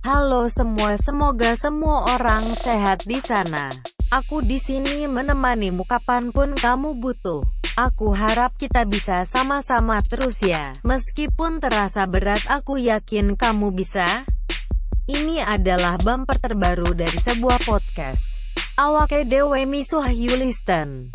[0.00, 3.68] Halo semua, semoga semua orang sehat di sana.
[4.08, 7.44] Aku di sini menemanimu kapan pun kamu butuh.
[7.76, 10.72] Aku harap kita bisa sama-sama terus ya.
[10.88, 14.08] Meskipun terasa berat, aku yakin kamu bisa.
[15.04, 18.56] Ini adalah bumper terbaru dari sebuah podcast.
[18.80, 21.12] Awake dewe misuh Yulisten.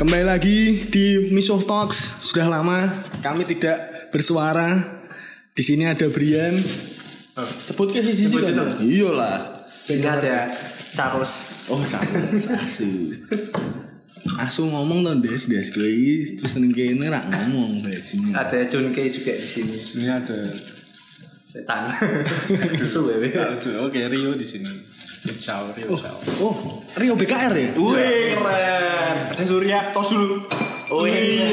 [0.00, 2.24] Kembali lagi di Misuh Talks.
[2.24, 2.88] Sudah lama
[3.20, 4.80] kami tidak bersuara.
[5.52, 6.56] Di sini ada Brian.
[7.44, 8.42] Sebut ke sisi kan?
[8.46, 8.70] jeneng.
[8.80, 9.52] Iyalah.
[9.66, 10.50] Sini ada
[10.94, 11.32] Charles.
[11.68, 12.08] Oh, salah.
[12.64, 13.14] Asu.
[14.38, 18.30] Asu ngomong dong Des, Des gue iki terus neng kene rak ngomong kayak sini.
[18.34, 19.76] Ada Kay juga di sini.
[19.76, 20.38] Ini ada
[21.48, 21.88] Setan.
[22.92, 23.16] Su ya.
[23.16, 23.32] Be.
[23.80, 24.68] Oke Rio di sini.
[25.40, 26.20] Ciao Rio ciao.
[26.44, 27.70] Oh, Rio BKR ya?
[27.74, 29.16] Wih keren.
[29.32, 30.44] Ada Surya tos dulu.
[30.92, 31.48] Oh iya.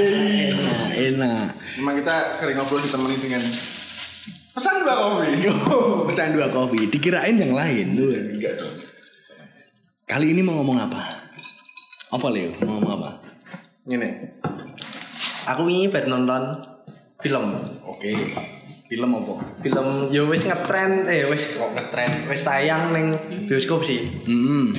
[0.45, 1.47] Enak, enak.
[1.79, 3.43] Memang kita sering ngobrol ditemani dengan
[4.55, 5.29] pesan dua kopi.
[5.75, 6.87] Oh, pesan dua kopi.
[6.87, 8.09] Dikirain yang lain tuh.
[8.15, 8.75] Enggak dong.
[10.07, 11.01] Kali ini mau ngomong apa?
[12.15, 12.55] Apa Leo?
[12.63, 13.09] Mau ngomong apa?
[13.85, 14.09] Ini.
[15.51, 16.43] Aku ini baru nonton
[17.19, 17.53] film.
[17.83, 18.15] Oke.
[18.85, 19.33] Film apa?
[19.65, 23.17] Film ya wis ngetren, eh wis kok ngetren, wis tayang ning
[23.49, 24.05] bioskop sih.
[24.29, 24.73] Hmm.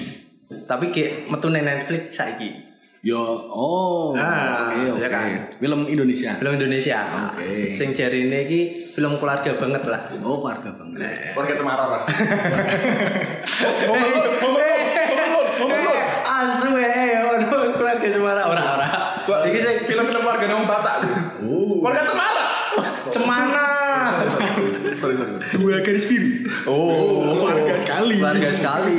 [0.46, 2.65] Tapi kayak metu Netflix saiki.
[3.06, 5.06] Yo, oh, Ah, oke, ya oke.
[5.06, 5.46] kan?
[5.62, 6.34] Film Indonesia.
[6.42, 7.06] Film Indonesia.
[7.30, 7.70] Oke.
[7.70, 10.10] Sing jarine iki film keluarga banget lah.
[10.26, 11.30] Oh, warga banget.
[11.30, 12.10] Keluarga Cemara pasti.
[15.56, 18.88] Eh, Asu eh ono keluarga Cemara ora ora.
[19.46, 21.06] Iki sing Film-film keluarga Nong Batak.
[21.46, 22.44] Oh, Keluarga Cemara.
[23.06, 23.66] Cemana.
[25.54, 26.42] Dua garis biru.
[26.66, 28.18] Oh, keluarga sekali.
[28.18, 28.98] Keluarga sekali.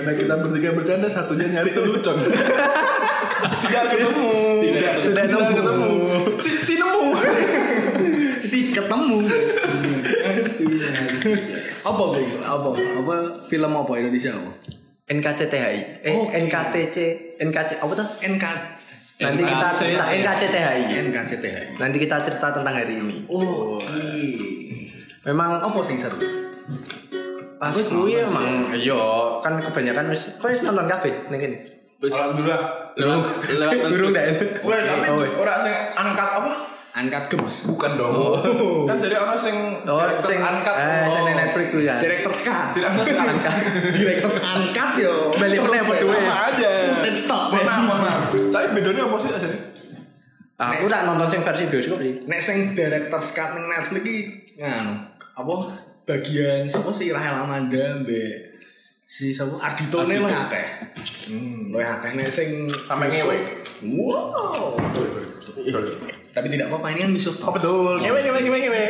[0.00, 2.16] Karena kita bertiga bercanda satunya nyari lelucon.
[3.42, 4.28] Tidak ketemu.
[4.60, 5.48] Tidak Tidak nemu.
[5.52, 5.88] ketemu.
[6.38, 7.06] Si si nemu.
[8.42, 9.22] Si ketemu.
[11.82, 12.26] apa Bang?
[12.42, 12.68] Apa?
[12.74, 13.14] Apa
[13.46, 14.50] film apa Indonesia apa?
[15.04, 15.76] NKCTHI.
[16.02, 16.96] Eh Oh, NKTC,
[17.38, 18.08] NKC apa tuh?
[18.24, 18.44] NK
[19.20, 20.80] Nanti kita cerita NKCTHI.
[21.06, 21.56] NKCTH.
[21.78, 23.16] Nanti kita cerita tentang hari ini.
[23.28, 23.78] Oh,
[25.22, 26.18] Memang apa sing seru?
[27.62, 28.98] pas kuwi nonton emang iya
[29.38, 31.56] kan kebanyakan wis kok wis nonton kabeh ning kene.
[32.02, 32.81] Alhamdulillah.
[32.94, 34.24] Lewat lewat burung dah.
[34.60, 36.50] Weh, tapi Oh, orang yang angkat apa?
[36.92, 37.56] Angkat gemes.
[37.66, 38.14] Bukan dong.
[38.84, 40.74] Kan jadi orang sing Oh, sing angkat.
[40.76, 41.98] eh sing ning Netflix kan.
[41.98, 42.66] Director Scott.
[42.76, 43.54] Tidak mesti angkat.
[43.90, 45.14] Director angkat yo.
[45.34, 46.12] Balik meneh apa duwe?
[46.14, 46.70] Sama aja.
[47.00, 47.48] Dan stop.
[48.28, 49.56] Tapi bedanya apa sih asli?
[50.54, 52.22] Aku tak nonton sing versi bioskop sih.
[52.22, 54.16] Nek sing director Scott ning Netflix iki
[54.54, 54.94] nganu
[55.32, 55.54] apa
[56.04, 58.51] bagian siapa sih Rahel Amanda mbek
[59.12, 60.24] si siapa Ardito ne Ardhito.
[60.24, 60.66] luwih akeh.
[61.28, 63.36] Hmm, luwih akeh nek sing Sampai ngewe.
[63.92, 64.72] Wow.
[66.32, 68.00] Tapi tidak apa-apa ini kan misuh Oh betul.
[68.00, 68.84] Ngewe ngewe ngewe ngewe.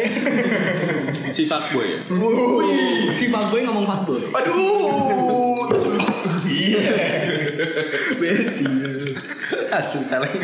[1.35, 1.99] si fuckboy ya?
[2.07, 4.23] Wuih, si Pak Boy ngomong Pak Boy.
[4.31, 5.67] Aduh.
[9.75, 10.39] Asu caleng.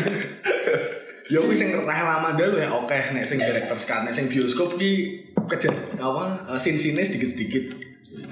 [1.31, 5.23] Ya kuwi sing Rahel Amanda luwih akeh nek sing director Scott nek sing bioskop ki
[5.47, 5.71] kejar
[6.03, 7.79] apa eh, scene-scene sedikit-sedikit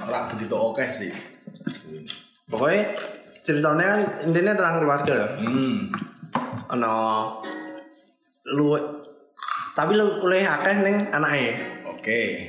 [0.03, 1.36] ora begitu akeh sih.
[2.47, 2.95] Pokoknya
[3.43, 5.17] ceritanya kan intinya tentang keluarga.
[5.39, 5.91] Hmm.
[6.71, 6.95] Ono
[8.47, 8.71] lu
[9.75, 11.47] tapi lu oleh akeh ning anake.
[11.91, 12.47] Oke.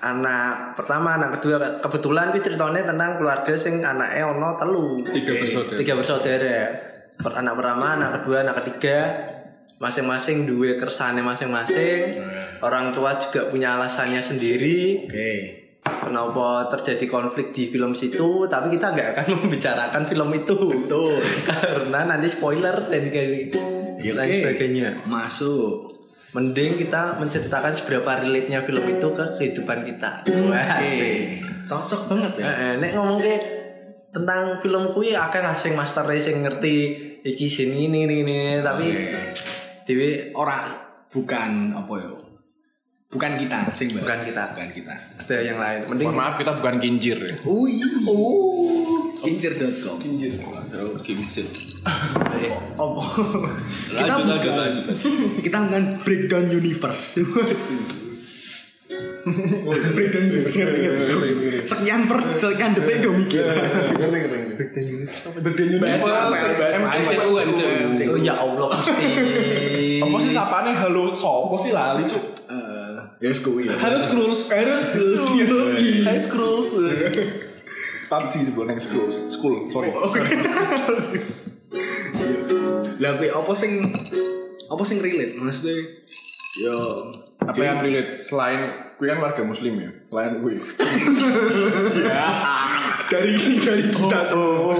[0.00, 5.04] Anak pertama, anak kedua kebetulan kuwi ceritanya tentang keluarga sing anake ono telu.
[5.06, 5.76] Tiga bersaudara.
[5.78, 6.58] Tiga bersaudara.
[7.20, 8.98] Per- Anak pertama, anak kedua, anak ketiga
[9.76, 12.16] masing-masing dua kersane masing-masing.
[12.60, 15.04] Orang tua juga punya alasannya sendiri.
[15.08, 15.32] Oke.
[16.00, 18.46] Kenapa terjadi konflik di film situ?
[18.46, 20.56] Tapi kita nggak akan membicarakan film itu.
[20.56, 21.18] Betul.
[21.42, 23.54] Karena nanti spoiler dan kayak
[24.00, 24.38] Ya, lain oke.
[24.40, 24.88] sebagainya.
[25.04, 25.92] Masuk.
[26.32, 30.24] Mending kita menceritakan seberapa relate-nya film itu ke kehidupan kita.
[30.24, 31.44] Asik.
[31.66, 32.48] Cocok banget ya.
[32.48, 33.34] Eh, nek ngomong ke
[34.10, 36.76] tentang film kuwi akeh lah sing master sing ngerti
[37.22, 38.38] iki sini ini ini, ini.
[38.58, 39.22] tapi Oke.
[39.84, 40.66] dewe Ora
[41.06, 42.10] bukan apa ya?
[43.10, 44.06] Bukan kita sing bahas.
[44.06, 44.42] Bukan kita.
[44.54, 44.94] Bukan kita.
[45.18, 45.82] ada yang lain.
[45.90, 47.34] Mending Mohon maaf kita bukan kinjir ya.
[47.42, 47.82] Ui.
[48.06, 49.10] Oh.
[49.18, 49.98] Kincir.com.
[49.98, 50.38] Kinjir.
[50.46, 51.42] Oh, kinjir.
[52.38, 53.02] eh, Apa?
[53.90, 54.84] kita Lanjut, bukan, lanjut, lanjut.
[55.42, 57.18] Kita bukan breakdown universe.
[59.90, 61.66] breakdown universe.
[61.66, 63.42] Sekian per sekian detik do mikir.
[65.34, 66.06] Breakdown universe.
[66.06, 66.30] Bahas
[66.78, 67.46] MCU kan,
[67.90, 68.14] MCU.
[68.14, 69.98] oh ya Allah Gusti.
[69.98, 72.29] Apa sih sapane halo sopo sih lali cuk?
[73.20, 73.68] Ya wis kuwi.
[73.68, 74.48] Harus Skrulls.
[74.48, 75.76] harus terus gitu.
[76.08, 76.72] Hai Skrulls.
[78.08, 79.16] PUBG sebenarnya Skrulls.
[79.28, 79.92] School, sorry.
[82.96, 83.92] Lah kuwi apa sing
[84.72, 86.00] apa sing relate maksudnya
[86.64, 86.76] yo
[87.44, 89.90] Apa yang relate selain gue kan warga muslim ya.
[90.08, 90.54] Selain gue.
[93.12, 94.74] dari dari kita semua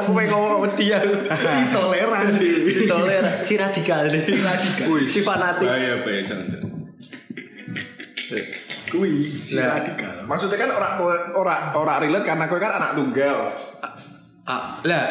[0.00, 0.98] Aku pengen ngomong sama dia.
[1.36, 4.24] si toleran Si toleran, si radikal deh.
[4.24, 4.86] Si radikal.
[5.04, 5.68] Si fanatik.
[5.68, 6.70] Bahaya bahaya jangan jangan.
[8.90, 9.78] kui si Nah.
[9.78, 10.94] radikal Maksudnya kan orang
[11.34, 13.38] orang orang relate karena gue kan anak tunggal.
[14.50, 15.06] Ah, lah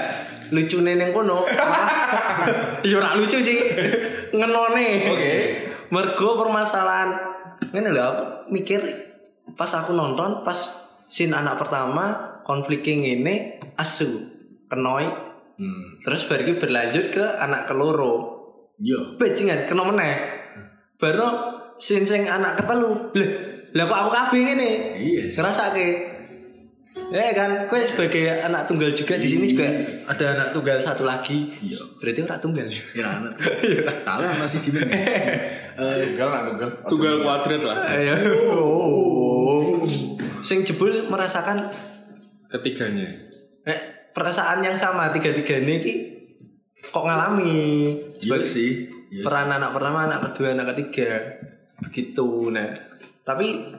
[0.51, 1.45] lucu neneng kono.
[2.87, 3.59] Ya ora lucu sih.
[4.35, 4.87] Ngenone.
[5.15, 5.33] Oke.
[5.89, 7.09] Mergo permasalahan
[7.71, 8.25] ngene lho aku
[8.55, 8.81] mikir
[9.59, 10.55] pas aku nonton pas
[11.09, 13.35] scene anak pertama konfliknya ngene
[13.75, 14.28] asu
[14.69, 15.05] kenoi
[15.57, 16.05] hmm.
[16.05, 18.37] terus iki berlanjut ke anak keloro
[18.79, 20.13] yo bajingan kena meneh
[20.95, 21.27] baru
[21.75, 23.29] scene sing anak ketelu lah
[23.69, 25.37] lah kok aku kabeh ngene Iya sih.
[25.37, 25.89] ngerasake
[27.09, 29.65] ya kan gue sebagai anak tunggal juga di sini juga
[30.05, 31.81] ada anak tunggal satu lagi Iya.
[31.97, 33.33] berarti orang tunggal ya ya anak
[34.05, 36.69] tahu masih sih eh Tunggal anak tunggal.
[36.91, 37.77] Tunggal kuadrat lah.
[37.87, 38.15] Ayo.
[38.51, 39.87] Oh.
[40.43, 41.71] Sing jebul merasakan
[42.51, 43.07] Ketiganya.
[43.63, 43.79] eh,
[44.15, 45.93] perasaan yang sama tiga-tiga ini ki
[46.89, 47.57] kok ngalami?
[48.19, 48.71] Iya sih
[49.09, 51.17] Iya peran anak pertama, anak kedua, anak ketiga.
[51.81, 52.69] Begitu nah.
[53.25, 53.73] Tapi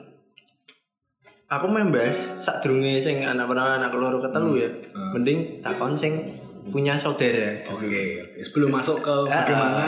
[1.47, 4.69] aku membahas sak durunge sing anak pertama anak keloro ketelu ya.
[5.15, 6.19] Mending takon sing
[6.67, 7.63] punya saudara.
[7.71, 8.03] Oke oke.
[8.43, 9.87] Sebelum masuk ke Ah, bagaimana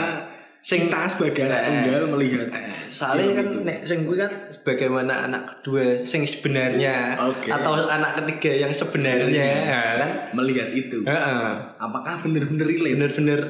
[0.64, 2.48] sing- kita sebagai anak Eh, tunggal melihat.
[2.88, 3.58] Soalnya kan itu.
[3.60, 4.32] nek sing gue kan
[4.62, 7.52] bagaimana anak kedua sing sebenarnya Oke.
[7.52, 10.10] atau anak ketiga yang sebenarnya ya kan?
[10.32, 11.04] Melihat itu.
[11.04, 11.44] Heeh.
[11.76, 12.96] apakah benar-benar relate?
[12.96, 13.40] Bener-bener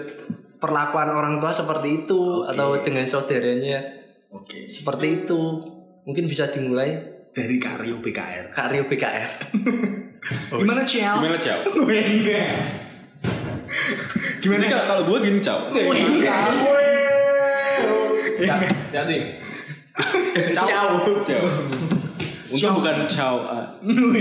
[0.59, 3.79] perlakuan orang tua seperti itu atau dengan saudaranya
[4.29, 4.67] oke.
[4.67, 5.41] seperti itu.
[6.05, 6.99] Mungkin bisa dimulai
[7.31, 9.31] dari Karyo BKR Kak Rio BKR
[10.55, 11.19] gimana Ciao?
[11.19, 11.61] Gimana Ciao?
[14.39, 15.73] gimana kalau gue gini Ciao.
[18.39, 18.57] Ya,
[18.91, 19.19] jadi.
[20.57, 20.67] Ciao
[21.23, 21.47] Ciao.
[22.51, 23.37] Untung bukan Ciao.
[23.43, 23.67] ah.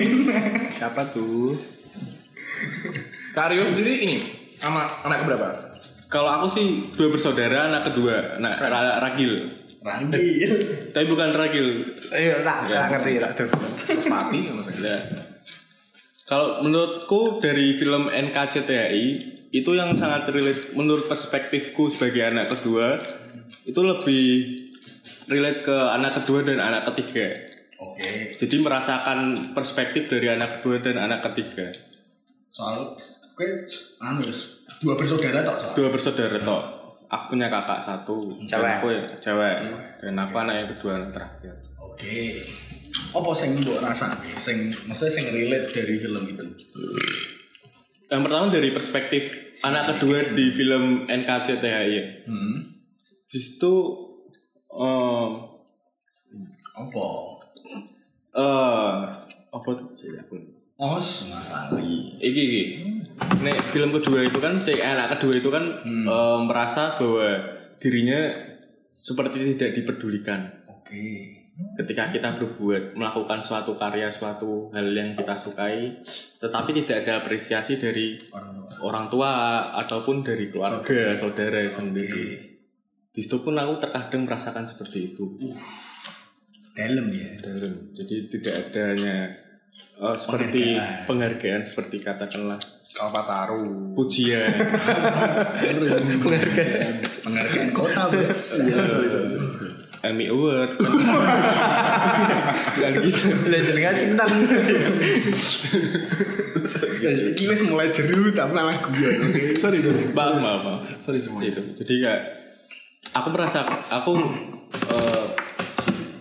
[0.77, 1.57] Siapa tuh?
[3.33, 4.15] Karyo sendiri ini
[4.57, 5.49] sama anak berapa?
[6.07, 9.49] Kalau aku sih dua bersaudara, anak kedua, anak ra- ragil.
[9.83, 10.47] Rangil
[10.93, 11.83] Tapi bukan ragil.
[12.13, 13.49] ayo tak ngerti tak tuh
[14.07, 14.93] mati maksudnya.
[14.93, 14.97] Ya.
[16.23, 19.05] Kalau menurutku dari film NKCTHI
[19.51, 22.95] itu yang sangat relate menurut perspektifku sebagai anak kedua
[23.63, 24.25] itu lebih
[25.27, 27.43] relate ke anak kedua dan anak ketiga.
[27.77, 29.19] oke Jadi merasakan
[29.51, 31.71] perspektif dari anak kedua dan anak ketiga.
[32.47, 32.93] soal
[33.33, 33.49] gue
[33.97, 36.63] anu wis, dua bersaudara tok soal Dua bersaudara toh.
[37.09, 38.73] Aku punya kakak satu, Cewek.
[38.77, 39.57] aku ya cewek,
[40.01, 41.53] dan aku anak yang kedua yang terakhir.
[41.77, 42.17] oke
[43.13, 46.45] apa sing mbok rasake sing maksudnya sing relate dari film itu
[48.05, 49.23] Yang pertama dari perspektif
[49.61, 52.05] anak kedua di film NKCTHI ya.
[52.29, 52.57] hmm
[53.33, 53.73] Di situ
[54.69, 55.29] eh
[56.77, 57.05] apa?
[58.37, 58.97] Eh
[59.49, 59.69] apa?
[59.97, 60.37] Sih aku.
[60.77, 62.63] Os ngarali iki iki.
[63.41, 67.41] Nek film kedua itu kan si anak kedua itu kan eh, merasa bahwa
[67.81, 68.37] dirinya
[68.93, 70.69] seperti tidak dipedulikan.
[70.69, 71.41] Oke.
[71.81, 76.05] Ketika kita berbuat melakukan suatu karya suatu hal yang kita sukai
[76.37, 78.77] tetapi tidak ada apresiasi dari orang tua.
[78.81, 79.31] orang tua
[79.81, 81.61] ataupun dari keluarga saudara.
[81.69, 82.52] sendiri
[83.13, 85.37] di situ pun aku terkadang merasakan seperti itu.
[86.73, 87.29] Dalam ya.
[87.37, 87.93] Dalam.
[87.93, 89.29] Jadi tidak adanya
[89.95, 91.05] eh, seperti Penghargaan.
[91.05, 91.61] penghargaan.
[91.61, 92.57] seperti katakanlah
[92.89, 93.93] Kalpataru.
[93.93, 94.49] pujian.
[96.19, 96.93] Penghargaan.
[97.21, 98.41] Penghargaan kota bos.
[100.03, 100.75] Emmy Award.
[100.75, 100.91] Kan
[102.75, 103.23] bukan gitu.
[103.47, 104.29] Jenengan sinten
[107.33, 110.59] Iki wis mulai jeru tapi malah gue oke sorry sorry maaf maaf.
[110.61, 111.39] Maaf Sorry semua.
[111.43, 111.61] itu.
[111.77, 112.19] Jadi kayak
[113.13, 114.13] aku merasa aku
[114.89, 115.25] eh,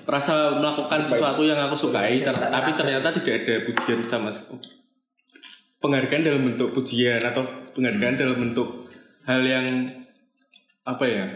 [0.05, 4.61] merasa melakukan sesuatu yang aku sukai ter- tapi ternyata tidak ada pujian sama sekali
[5.83, 7.43] penghargaan dalam bentuk pujian atau
[7.75, 8.87] penghargaan dalam bentuk
[9.27, 9.89] hal yang
[10.83, 11.27] apa ya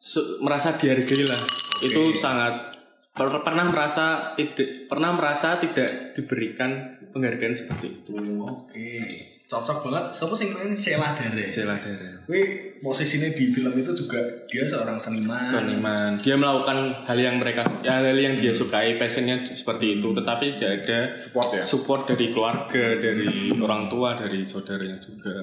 [0.00, 1.40] se- merasa dihargai lah.
[1.84, 2.80] Itu sangat
[3.12, 8.16] per- pernah merasa tidak pernah merasa tidak diberikan penghargaan seperti itu.
[8.40, 9.04] Oke
[9.50, 10.04] cocok banget.
[10.14, 14.94] Siapa sing main Sheila Dare Sheila Dara Wih, posisinya di film itu juga dia seorang
[14.94, 15.42] seniman.
[15.42, 16.14] seniman.
[16.22, 18.94] Dia melakukan hal yang mereka ya, hal yang dia sukai.
[18.94, 20.14] Passionnya seperti itu.
[20.14, 21.62] Tetapi tidak ada Support ya?
[21.66, 25.34] support dari keluarga dari orang tua dari saudaranya juga.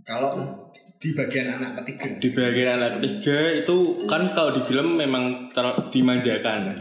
[0.00, 0.56] Kalau
[0.96, 3.76] di bagian anak ketiga, di bagian anak ketiga itu
[4.08, 6.72] kan kalau di film memang ter- dimanjakan.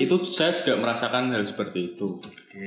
[0.00, 2.16] Itu saya juga merasakan hal seperti itu.
[2.16, 2.64] Oke,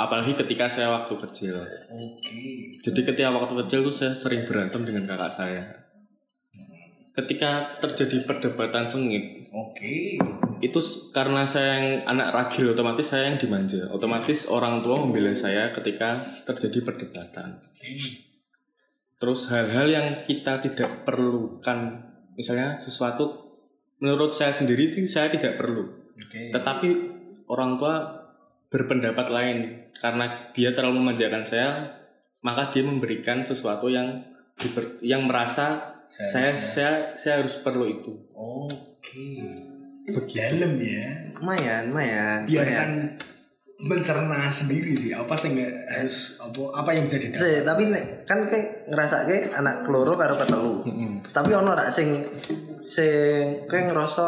[0.00, 1.60] apalagi ketika saya waktu kecil.
[1.90, 2.40] Oke,
[2.80, 5.62] jadi ketika waktu kecil tuh saya sering berantem dengan kakak saya.
[7.10, 10.16] Ketika terjadi perdebatan sengit Oke.
[10.60, 13.90] itu s- karena saya yang anak ragil otomatis saya yang dimanja.
[13.90, 16.16] Otomatis orang tua membela saya ketika
[16.46, 17.60] terjadi perdebatan.
[19.20, 22.08] Terus hal-hal yang kita tidak perlukan.
[22.38, 23.52] Misalnya sesuatu
[23.98, 25.84] menurut saya sendiri sih saya tidak perlu.
[26.20, 26.52] Oke.
[26.52, 26.88] tetapi
[27.48, 28.19] orang tua
[28.70, 29.58] berpendapat lain
[29.98, 31.68] karena dia terlalu memanjakan saya
[32.40, 34.24] maka dia memberikan sesuatu yang
[34.56, 38.14] diper- yang merasa saya saya saya harus perlu itu
[40.10, 40.32] Oke.
[40.34, 41.06] Dalam ya.
[41.38, 42.38] Lumayan, lumayan.
[42.48, 42.90] Biarkan
[43.80, 47.40] mencerna sendiri sih apa sih nggak harus apa apa yang bisa didapat.
[47.40, 47.82] Sih, tapi
[48.28, 50.74] kan kayak ngerasa kayak anak keloro karo ketelu.
[51.32, 52.20] Tapi ono rak sing
[52.84, 54.24] sing kayak ngerasa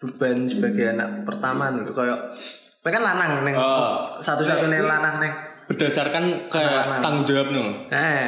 [0.00, 2.32] beban sebagai anak pertama lho kayak
[2.80, 4.16] kowe kan lanang neng Oh.
[4.18, 5.34] satu-satunya Nek, kuwi- lanang neng.
[5.66, 6.98] berdasarkan kayak Anak-anak.
[7.00, 7.62] tanggung jawab no.
[7.88, 8.26] Eh,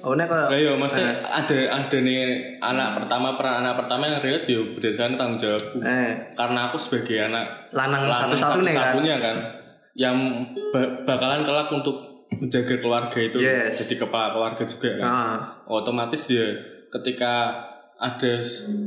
[0.00, 2.20] oh nek kayak Lah yo mesti ada ada nih
[2.60, 5.80] anak pertama peran anak pertama yang relate yo berdasarkan tanggung jawabku.
[5.80, 8.84] eh Karena aku sebagai anak lanang satu-satunya kan.
[8.90, 9.36] satunya kan
[9.94, 10.16] yang
[10.68, 11.96] ba- bakalan kelak untuk
[12.30, 13.80] menjaga keluarga itu Yes.
[13.80, 15.06] jadi kepala keluarga juga kan.
[15.06, 15.36] Ah,
[15.66, 16.50] otomatis dia
[16.90, 17.48] ketika
[17.96, 18.32] ada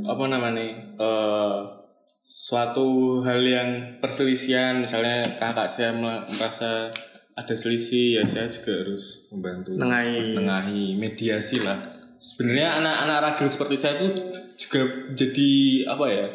[0.05, 1.55] apa namanya eh,
[2.27, 3.69] suatu hal yang
[4.03, 6.91] perselisihan misalnya kakak saya merasa
[7.37, 10.35] ada selisih ya saya juga harus membantu Nengahi.
[10.35, 11.79] nengahi mediasi lah
[12.19, 14.07] sebenarnya anak-anak ragil seperti saya itu
[14.59, 14.81] juga
[15.15, 15.51] jadi
[15.87, 16.27] apa ya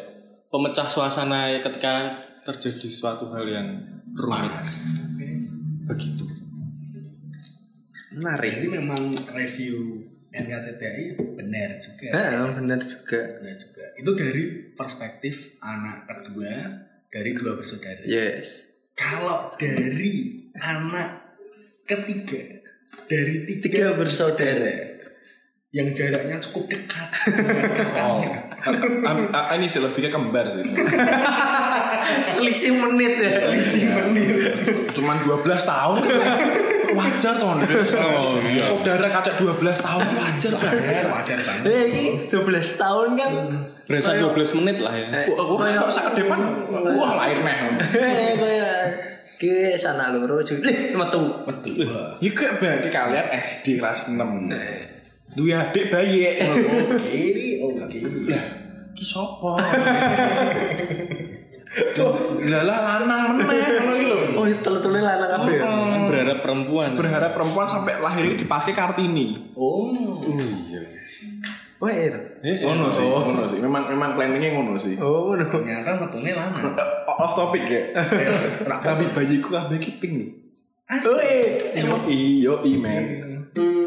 [0.49, 3.67] pemecah suasana ya ketika terjadi suatu hal yang
[4.17, 4.65] rumit
[5.87, 6.33] begitu
[8.13, 8.61] menarik.
[8.61, 9.01] Jadi memang
[9.33, 11.05] review NKCTI
[11.37, 12.07] benar juga.
[12.09, 13.19] Eh, benar juga.
[13.37, 13.85] Benar juga.
[13.95, 16.53] Itu dari perspektif anak kedua
[17.07, 18.01] dari dua bersaudara.
[18.03, 18.65] Yes.
[18.93, 21.37] Kalau dari anak
[21.85, 22.41] ketiga
[23.05, 24.91] dari tiga, Tiga bersaudara.
[25.73, 27.09] yang jaraknya cukup dekat
[29.33, 30.61] a- ini sih lebih ke kembar sih.
[32.29, 33.31] Selisih menit ya.
[33.41, 34.53] Selisih menit.
[34.93, 35.97] Cuman 12 tahun
[36.93, 37.91] wajar toh Des.
[38.03, 38.65] Oh, iya.
[38.65, 40.61] Saudara kaca 12 tahun wajar lah.
[40.61, 41.63] Wajar, wajar banget.
[41.69, 43.31] Eh, ini 12 tahun kan.
[43.83, 46.39] berasa 12 menit lah ya Eh, kok sak depan.
[46.71, 47.57] Wah, lahir meh.
[47.99, 48.77] Eh, kayak
[49.23, 50.67] Ki sana loro juga.
[50.67, 51.23] Lih, metu.
[51.47, 51.87] Betul.
[52.19, 54.19] Ya bagi kalian SD kelas 6.
[55.33, 56.43] Dua adik bayi.
[56.43, 57.19] Oke,
[57.63, 57.99] oke.
[58.27, 58.45] Lah,
[58.91, 59.51] ki sapa?
[62.43, 64.17] Lanang meneh ngono iki lho.
[64.37, 65.57] Oh, telu-telu lanang kabeh.
[66.13, 69.53] Berharap perempuan Berharap perempuan sampai lahir ini dipakai Kartini.
[69.57, 69.89] Oh,
[71.83, 72.13] Wait.
[72.63, 73.59] Ngono sih, ngono sih.
[73.59, 74.95] Memang memang planningnya ngono sih.
[75.03, 75.43] Oh, no.
[75.43, 76.55] ternyata metune lama.
[76.63, 77.91] Eh, Off topic ya.
[78.87, 80.15] Tapi bayiku kabeh ki pink.
[81.03, 81.75] Oh, eh.
[81.75, 83.05] Yo iyo men.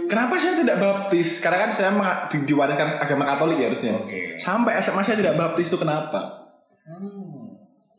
[0.06, 1.40] Kenapa saya tidak baptis?
[1.42, 1.90] Karena kan saya
[2.30, 3.97] di- diwariskan agama Katolik ya harusnya.
[3.99, 4.38] Oke.
[4.38, 6.47] Sampai SMA saya tidak baptis itu kenapa?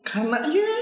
[0.08, 0.72] Karena ya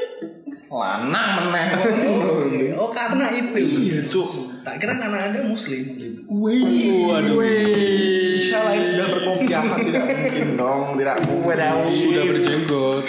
[0.70, 1.66] lanang meneh.
[1.82, 2.62] Oke.
[2.78, 3.58] Oh, karena itu.
[3.58, 4.30] Iya, Cuk.
[4.62, 5.98] Tak kira karena Anda muslim.
[6.26, 7.38] Wih, waduh.
[7.38, 11.86] Insya Allah yang sudah berkopiahan tidak mungkin dong, tidak mungkin.
[11.90, 13.04] sudah berjenggot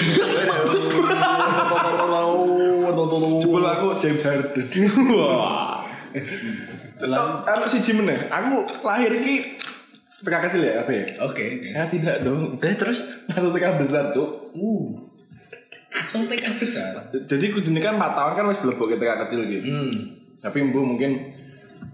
[3.38, 4.66] Jebul aku James Harden.
[5.14, 5.86] wah
[7.46, 8.18] anu siji meneh.
[8.30, 9.58] Aku lahir iki
[10.18, 11.06] TK kecil ya, apa ya?
[11.30, 11.62] Oke.
[11.62, 12.58] Saya tidak dong.
[12.58, 14.54] Eh, terus Langsung TK besar, Cuk.
[14.58, 15.17] Uh.
[15.98, 16.92] Langsung TK besar.
[17.10, 19.66] Jadi kudune kan 4 tahun kan wis lebok ke TK kecil gitu.
[19.66, 19.94] Hmm.
[20.38, 21.12] Tapi mbu mungkin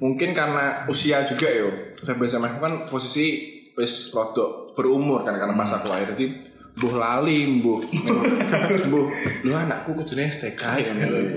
[0.03, 1.95] mungkin karena usia juga yo.
[1.95, 6.25] Sampai SMA aku kan posisi wis rodok berumur kan karena pas aku lahir jadi
[6.73, 7.77] mbuh lali mbuh
[8.89, 9.05] mbuh
[9.45, 10.91] lu anakku kudune STK ya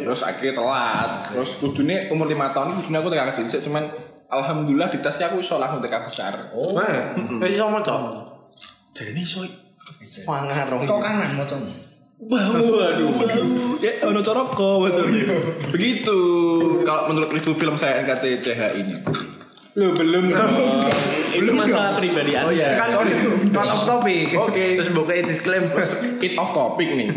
[0.04, 3.84] terus akhirnya telat terus kudune umur 5 tahun kudune aku TK kecil cuman
[4.32, 6.72] alhamdulillah di tasnya aku iso langsung TK besar Oh.
[6.72, 7.12] Mana?
[7.40, 7.96] Wis iso maca.
[8.96, 9.44] jadi ini iso
[10.24, 10.80] Wangarong.
[10.80, 11.30] Kok kanan
[12.16, 12.80] mocomu?
[12.80, 14.88] waduh ya ono coroko
[15.72, 16.18] begitu.
[16.82, 18.96] Kalau menurut review film saya NKTCH ini.
[19.76, 20.32] Lo belum.
[20.32, 20.88] Dong
[21.36, 22.80] itu masalah pribadi anda iya.
[22.80, 23.12] Kan sorry.
[23.52, 24.32] Not off topic.
[24.32, 24.80] Oke.
[24.80, 25.76] Terus buka disclaimer.
[26.24, 27.12] it off topic nih.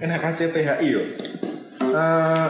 [0.00, 1.04] NKCTHI yo.
[1.84, 2.48] Eh,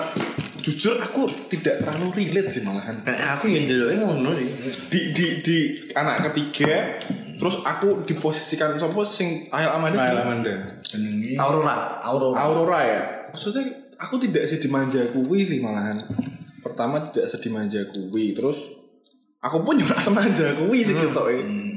[0.63, 3.03] jujur aku tidak terlalu relate sih malahan.
[3.07, 4.49] Eh, aku yang dulu ngono sih.
[4.91, 5.59] di di di
[5.95, 7.03] anak ketiga
[7.37, 10.23] terus aku diposisikan sopo sing Ayel Amanda juga.
[10.25, 12.01] Amanda Jenenge Aurora.
[12.01, 12.37] Aurora.
[12.41, 13.65] Aurora ya maksudnya
[13.97, 16.01] aku tidak sedih manja kuwi sih malahan
[16.61, 18.73] pertama tidak sedih manja kuwi terus
[19.41, 21.45] aku pun juga semanja kuwi sih gitu eh.
[21.45, 21.77] Hmm.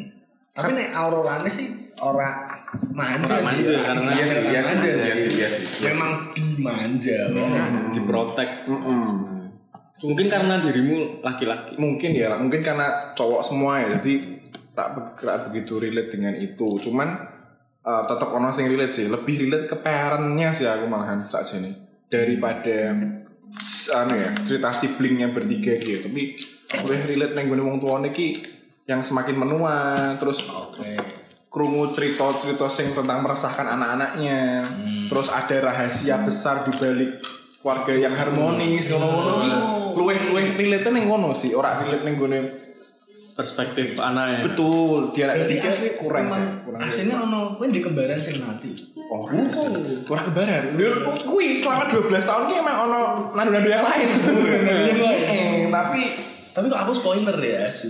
[0.49, 1.67] Tapi nek Aurora ini sih
[1.99, 2.59] ora
[2.91, 3.47] manja Ora sih.
[3.47, 5.65] manja, karena Iya sih, iya sih, iya iya sih, iya sih.
[5.87, 7.47] Memang dimanja loh.
[7.91, 8.49] diprotek
[9.99, 14.39] mungkin karena dirimu laki-laki mungkin ya mungkin karena cowok semua ya jadi
[14.79, 16.79] tak, be- tak begitu relate dengan itu.
[16.79, 17.19] Cuman
[17.83, 21.75] eh, tetap ono sing relate sih, lebih relate ke parentnya sih aku malahan saat sini
[22.07, 22.95] daripada
[23.89, 26.07] anu ya cerita siblingnya bertiga gitu.
[26.07, 26.23] Tapi
[26.87, 28.39] lebih relate neng gue wong tuane ki
[28.87, 29.75] yang semakin menua
[30.17, 30.97] terus Oke.
[31.49, 34.65] krungu cerita-cerita sing tentang meresahkan anak-anaknya.
[35.09, 37.21] Terus ada rahasia besar di balik
[37.59, 39.51] keluarga yang harmonis ngono-ngono ki
[39.99, 42.39] luweh-luweh relate ning ngono sih, ora relate ning gone
[43.39, 46.79] perspektif anaknya betul anak Berarti ketiga asli kurang sih, kurang.
[46.83, 48.75] Aslinya ono kowe di kembaran sing mati.
[48.99, 49.23] Oh,
[50.03, 50.75] kurang kebaran.
[50.75, 54.07] Lho, kuwi selama 12 tahun ki emang ono nadu-nadu yang lain
[54.91, 55.71] yang lain.
[55.71, 56.03] tapi
[56.49, 57.87] Tapi kok aku spoiler ya, su.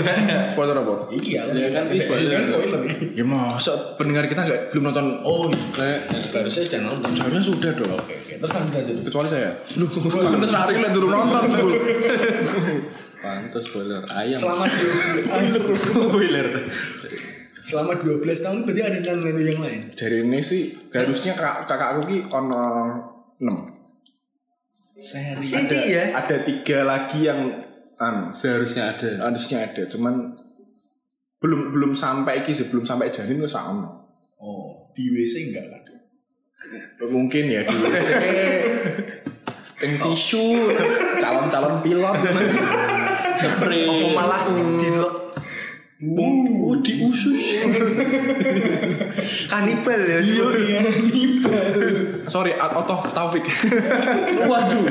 [0.54, 1.08] spoiler apa?
[1.10, 2.30] Iki ya, Ya kan, ini spoiler.
[2.30, 2.80] kan spoiler.
[3.10, 5.98] Ya masa pendengar kita nggak belum nonton Oh, iya.
[6.30, 7.10] Harusnya sudah nonton.
[7.16, 7.98] Harusnya sudah dong.
[7.98, 8.32] Oke, oke.
[8.38, 8.96] Terus lanjut lanjut.
[9.08, 9.50] Kecuali saya.
[9.74, 11.42] Lu, pantes lari lah dulu nonton
[13.24, 13.48] dulu.
[13.48, 16.46] pantas spoiler ayam Selama 12 spoiler
[17.64, 19.80] selama 12 tahun berarti ada nano yang lain.
[19.96, 22.64] Dari ini sih harusnya kak kakakku ki ono
[23.40, 23.48] 6.
[24.94, 25.40] Seri.
[25.42, 26.04] ada, ya?
[26.14, 27.50] ada tiga lagi yang
[27.98, 30.38] anu seharusnya ada harusnya ada cuman
[31.42, 34.06] belum belum sampai iki sih belum sampai janin wis ono
[34.38, 35.82] Oh, di WC enggak kan?
[37.08, 38.08] mungkin ya di WC
[39.82, 40.68] yang tisu
[41.18, 42.18] calon-calon pilot
[43.38, 44.88] spray Apa malah di
[46.04, 47.32] oh di usus.
[49.52, 50.18] Kanibal ya.
[50.20, 50.80] Iya,
[52.28, 53.46] sorry out of taufik
[54.50, 54.84] waduh.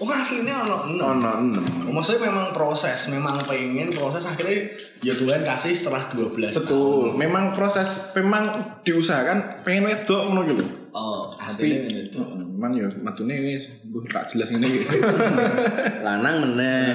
[0.00, 1.20] Oh, aslinya ono enam.
[1.20, 1.64] ono enam.
[1.92, 4.72] Maksudnya memang proses, memang pengen proses akhirnya
[5.04, 7.12] ya Tuhan kasih setelah 12 betul.
[7.12, 10.64] memang proses memang diusahakan pengen wedok ngono gitu
[10.94, 12.22] Oh, gitu.
[12.54, 14.86] man ya matune wis buh tak jelas ngene iki
[16.06, 16.94] lanang meneh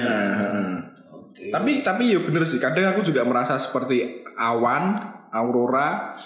[1.12, 1.52] Oke.
[1.52, 4.00] tapi tapi ya bener sih kadang aku juga merasa seperti
[4.34, 4.96] awan
[5.28, 6.16] aurora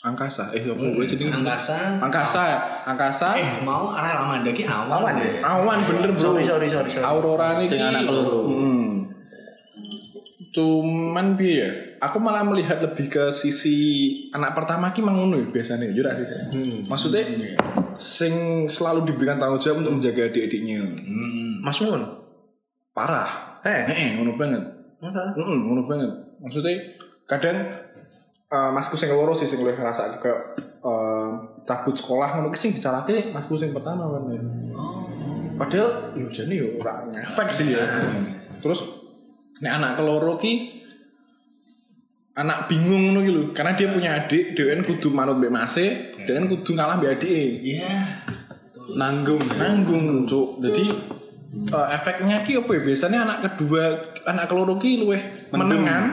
[0.00, 2.00] angkasa eh apa gue jadi Angkasa.
[2.00, 2.42] angkasa
[2.82, 4.90] angkasa Eh, mau arah Amanda ki awan.
[4.90, 5.30] Awan ya?
[5.44, 7.04] awan bener bro Sorry, sorry, sorry, sorry.
[7.04, 8.48] aurora nih Sing anak keloro.
[8.48, 8.79] hmm.
[10.50, 11.70] Cuman ya
[12.02, 16.26] aku malah melihat lebih ke sisi anak pertama ki mang ngono ya biasanya jujur sih
[16.90, 17.22] maksudnya
[18.00, 21.62] sing selalu diberikan tanggung jawab untuk menjaga adik-adiknya Hmm.
[21.62, 22.02] Mas Mun.
[22.90, 26.10] parah Eh, eh ngono banget ngono banget.
[26.40, 26.76] Maksudnya
[27.24, 27.56] kadang
[28.50, 31.28] eh, masku sing loro sih sing luwih ngrasa juga eh,
[31.64, 34.22] cabut sekolah ngono sing disalahke masku sing pertama kan.
[34.32, 34.40] ya.
[35.60, 37.84] Padahal yo jane yo ora ngefek sih ya.
[38.64, 38.80] Terus
[39.60, 40.80] nek anak keloro ki
[42.30, 46.40] anak bingung ngono ki lho, karena dia punya adik, dhewe kudu manut mbek mase, dhewe
[46.48, 47.60] kudu ngalah mbek adike.
[47.60, 47.92] Iya.
[48.90, 50.58] nanggung Nanggung, Cuk.
[50.64, 50.88] Jadi
[51.70, 52.80] eh, efeknya ki apa ya?
[52.80, 53.82] Biasanya anak kedua,
[54.24, 55.20] anak keloro ki luweh
[55.52, 56.04] menengan,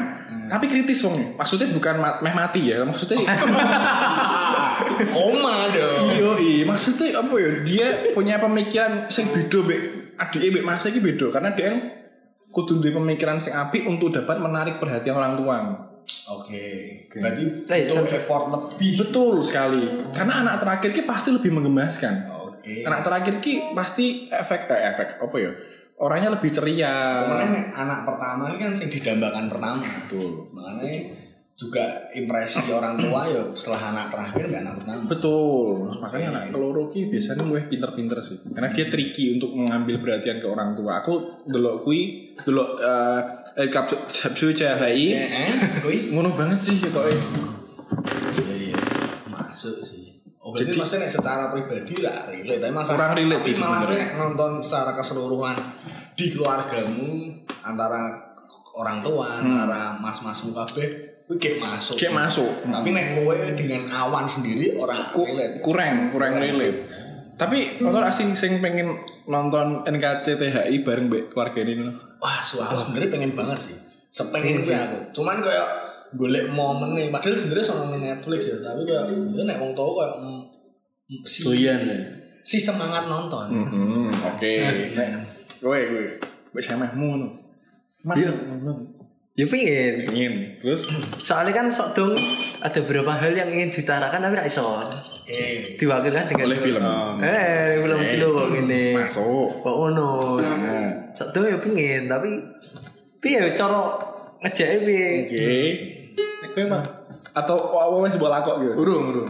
[0.51, 1.39] tapi kritis wong.
[1.39, 3.23] Maksudnya bukan ma- meh mati ya, maksudnya
[5.15, 6.05] Koma dong.
[6.11, 7.49] iya iya, maksudnya apa ya?
[7.63, 9.81] Dia punya pemikiran sing beda mbek
[10.17, 11.96] adike mbek mase ki beda karena dia
[12.57, 15.57] kudu duwe pemikiran sing apik untuk dapat menarik perhatian orang tua.
[16.33, 16.65] Oke.
[17.13, 19.05] Berarti Eh, itu effort lebih.
[19.05, 19.85] Betul sekali.
[20.09, 22.33] Karena anak terakhir ki pasti lebih menggemaskan.
[22.33, 22.81] Oke.
[22.81, 25.51] Anak terakhir ki pasti efek eh, efek apa ya?
[26.01, 27.29] Orangnya lebih ceria.
[27.29, 29.85] Nek anak pertama kan sing didambakan pertama.
[29.85, 30.49] Betul.
[30.49, 30.97] Makanya
[31.57, 35.01] juga impresi orang tua ya setelah anak terakhir nggak anak pertama.
[35.09, 35.89] Betul.
[35.97, 38.37] Makanya anak keloro ki biasanya luwih pinter-pinter sih.
[38.53, 41.01] Karena dia tricky untuk mengambil perhatian ke orang tua.
[41.01, 43.21] Aku delok kui, eh
[43.57, 45.05] eh kapsu kapsu CHI.
[45.81, 45.97] Kui.
[46.13, 47.17] Ngono banget sih gitu eh.
[48.37, 48.77] Iya iya.
[49.25, 50.21] Masuk sih.
[50.37, 54.13] Oh, berarti Jadi- maksudnya secara pribadi lah relate, tapi masalah Kurang relate sih malah nek
[54.13, 55.57] nonton secara keseluruhan
[56.13, 57.33] di keluargamu
[57.65, 58.13] antara
[58.77, 61.95] orang tua, antara mas-masmu kabeh, kayak masuk.
[61.99, 62.51] Kayak masuk.
[62.63, 65.59] Tapi nek kowe dengan awan sendiri orang Ku- relate.
[65.59, 66.87] kurang, kurang relate.
[67.35, 71.91] Tapi nonton asing sing pengen nonton NKCTHI bareng mbek keluarga ini.
[72.17, 73.75] Wah, suara sebenarnya pengen banget sih.
[74.09, 75.11] Sepengen sih aku.
[75.21, 75.67] Cuman kayak
[76.15, 77.11] golek momen nih.
[77.11, 80.41] Padahal sebenarnya sama Netflix ya, tapi kayak ya nek wong tau kayak mm,
[81.11, 81.99] mm, si, doyan ya
[82.47, 83.51] si semangat nonton.
[83.51, 84.53] Hmm, oke.
[84.95, 85.07] Nek
[85.59, 86.03] kowe kowe
[86.55, 87.27] mbek samehmu ngono.
[88.15, 88.31] Iya.
[89.37, 89.93] Ya pengen.
[90.09, 90.33] Ingin.
[90.57, 90.89] Terus
[91.21, 92.17] Soalnya kan sok dong
[92.57, 94.65] ada beberapa hal yang ingin ditarakan tapi iso.
[95.29, 96.81] Eh, Diwakilkan dengan oleh film.
[97.21, 98.97] Eh, film kilo kok gini.
[98.97, 99.61] Masuk.
[99.61, 100.41] Kok ngono.
[100.41, 102.29] Nah, Sok dong ya pengen tapi
[103.21, 103.93] piye cara
[104.41, 105.07] ngejake piye?
[105.29, 105.53] Oke.
[106.17, 106.83] Nek kowe mah
[107.37, 108.73] atau awal wis bola kok gitu.
[108.81, 109.29] urung urung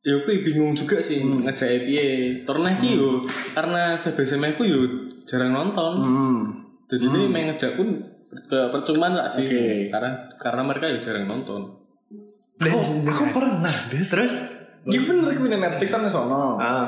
[0.00, 3.20] ya aku bingung juga sih ngejak piye karena iki yo
[3.52, 4.80] karena sebeseme aku yo
[5.28, 6.40] jarang nonton Hmm.
[6.88, 8.00] jadi ini main ngejak pun
[8.48, 9.92] percumaan lah sih Oke.
[9.92, 11.60] karena karena mereka ya jarang nonton
[12.62, 14.06] Dan Aku pernah, Des.
[14.06, 14.32] terus
[14.86, 16.58] aku punya Netflix sama sono.
[16.62, 16.86] ah,